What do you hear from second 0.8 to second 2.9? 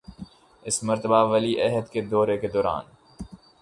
مرتبہ ولی عہد کے دورہ کے دوران